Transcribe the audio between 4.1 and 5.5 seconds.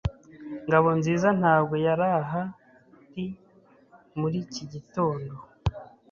muri iki gitondo.